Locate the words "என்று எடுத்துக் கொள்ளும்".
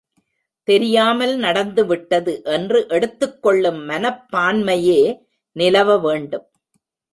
2.43-3.81